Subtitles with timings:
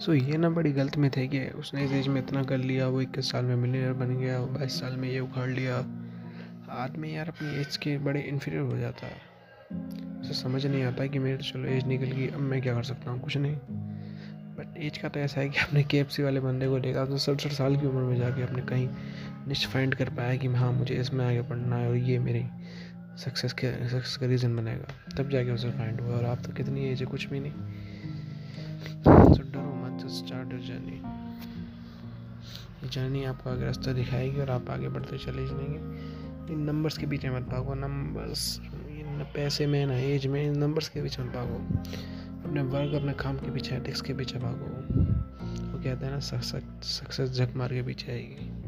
[0.00, 2.58] सो so, ये ना बड़ी गलत में थे कि उसने इस एज में इतना कर
[2.58, 5.76] लिया वो इक्कीस साल में मिलीनियर बन गया वो बाईस साल में ये उखाड़ लिया।
[6.74, 11.18] आदमी यार अपनी एज के बड़े इन्फीरियर हो जाता है। उसे समझ नहीं आता कि
[11.18, 13.56] मेरे तो चलो एज निकल गई अब मैं क्या कर सकता हूँ कुछ नहीं।
[14.56, 17.52] बट एज का तो ऐसा है कि आपने के वाले बंदे को देखा तो सड़सठ
[17.52, 18.88] साल की उम्र में जाके अपने कहीं
[19.48, 22.44] निश्च फाइंड कर पाया कि हाँ मुझे इसमें आगे पढ़ना है और ये मेरी
[23.24, 26.88] सक्सेस के सक्सेस का रीज़न बनेगा। तब जाके उसे फाइंड हुआ और आप तो कितनी
[26.88, 27.52] एज है कुछ भी नहीं।
[29.02, 29.73] सो डरो।
[30.14, 30.96] स्टार्ट योर जर्नी
[32.82, 37.06] ये जर्नी आपको आगे रास्ता दिखाएगी और आप आगे बढ़ते चले जाएँगे। इन नंबर्स के
[37.06, 41.32] पीछे मत भागो नंबर्स इन पैसे में ना एज में इन नंबर्स के पीछे मत
[41.34, 41.56] भागो।
[42.48, 44.66] अपने वर्क अपने काम के पीछे एथिक्स के पीछे भागो।
[45.72, 48.63] वो कहते हैं ना सक्सेस झक मार के पीछे आएगी।